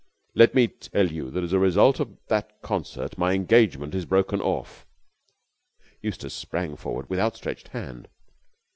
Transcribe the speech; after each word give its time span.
Let 0.33 0.55
me 0.55 0.67
tell 0.67 1.11
you 1.11 1.29
that 1.29 1.43
as 1.43 1.53
a 1.53 1.59
result 1.59 1.99
of 1.99 2.17
that 2.25 2.59
concert 2.63 3.19
my 3.19 3.33
engagement 3.33 3.93
is 3.93 4.05
broken 4.07 4.41
off." 4.41 4.87
Eustace 6.01 6.33
sprang 6.33 6.75
forward 6.75 7.07
with 7.07 7.19
outstretched 7.19 7.67
hand. 7.67 8.07